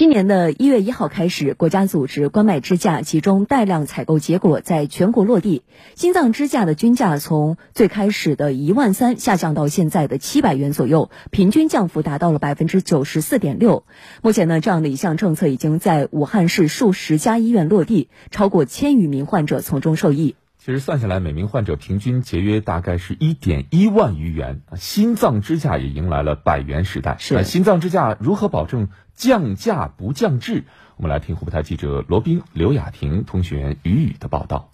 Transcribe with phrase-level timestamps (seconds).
[0.00, 5.62] 今年的一月一号开始，国家组织冠脉支架集中带量采购结果在全国落地。
[5.94, 13.84] 心脏支架的均价从最开始的一万三下降到现在的七百元左右，平均降幅达到了百分之九十四点六。
[14.22, 20.34] 目前呢，这样的一项政策已经在武汉市数十家医院落地，超过千余名患者从中受益。
[20.56, 24.60] 其实算下来，每名患者平均节约大概是一点一万余元。
[24.76, 27.16] 心脏支架也迎来了百元时代。
[27.18, 28.88] 是心脏支架如何保证
[29.20, 30.64] 降价不降质？
[30.96, 34.70] 我们来听湖北台记者罗斌、刘雅婷、通讯员于宇的报道。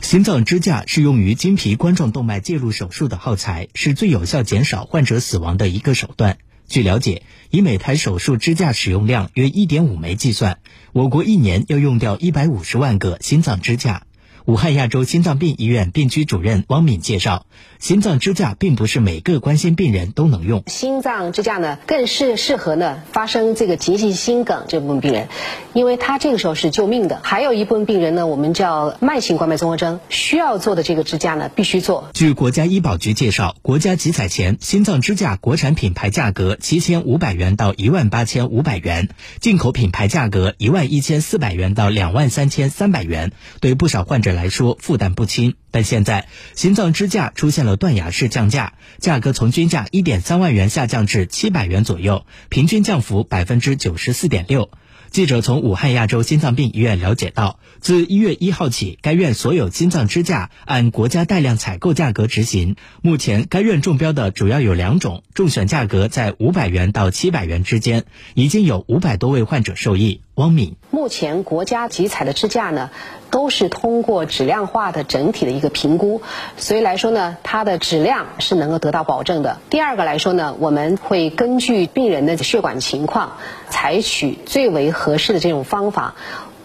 [0.00, 6.38] 心脏支架是用于经皮冠状动脉介入手术的耗材，是最有效减少患者死亡的一个手段。
[6.66, 10.58] 据了解，以每台手术支架使用量约一点五枚计算，
[10.94, 14.04] 我国一年要用掉一百五十万个心脏支架。
[14.46, 17.46] 武汉亚洲心脏病医院病区主任汪敏介绍，
[17.80, 20.62] 心脏支架并不是每个冠心病人都能用。
[20.68, 25.26] 心脏支架呢，更是适合呢发生这个急性心梗这部分病人，
[25.72, 27.18] 因为他这个时候是救命的。
[27.24, 32.08] 还有一部分病人呢，我们叫慢性冠脉综合征，需要做的这个支架呢，必须做。
[32.14, 39.08] 据国家医保局介绍，国家集采前心脏支架国产品牌价格七千五百元到一万八千五百元，
[39.40, 44.35] 进口品牌价格一万一千四百元到两万三千三百元，对不少患者。
[44.36, 54.70] 来说负担不轻，但现在心脏支架出现了断崖式降价，价格从均价一点三万元下降至七百元左右，平均降幅百分之九十四点六。
[55.10, 62.76] 记者从武汉亚洲心脏病医院了解到，自一月一号起，该院所有心脏支架按国家带量采购价格执行。
[63.02, 68.04] 目前，该院中标的主要有两种，中选价格在五百元到七百元之间，
[68.34, 70.20] 已经有五百多位患者受益。
[70.34, 72.90] 汪敏，目前国家集采的支架呢，
[73.30, 76.20] 都是通过质量化的整体的一个评估，
[76.58, 79.58] 所以来说呢，它的质量是能够得到保证的。
[79.70, 83.38] 第二个来说呢，我们会根据病人的血管情况，
[83.70, 86.14] 采取最为合适的这种方法，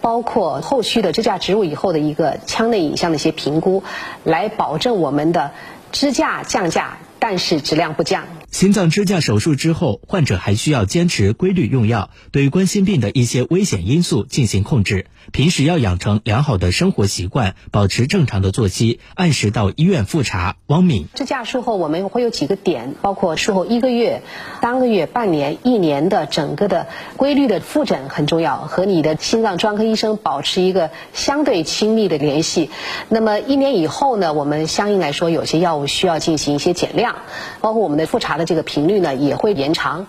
[0.00, 3.82] 包括后续的支架植入以后的一个腔内影像的一些评估，
[4.24, 5.50] 来保证我们的
[5.92, 8.24] 支架降价，但是质量不降。
[8.50, 15.06] 心脏支架手术之后，患者还需要坚持规律用药，对冠心病的一些危险因素进行控制。
[15.32, 20.56] 平时要养成良好的生活习惯，保持正常的作息，按时到医院复查。
[20.68, 24.22] 汪敏，支架术后我们会有几个点，包括术后一个月、
[24.62, 26.86] 当个月、半年、一年的整个的
[27.18, 32.70] 规律的复诊很重要，和你的心脏专科医生保持一个相对亲密的联系。
[33.10, 37.16] 那么一年以后呢，我们相应来说有些药物需要进行一些减量，
[37.60, 40.06] 包括我们的复查的这个频率呢也会延长，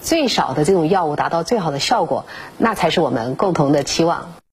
[0.00, 2.26] 最少的这种药物达到最好的效果，
[2.56, 4.39] 那才是我们共同的期望。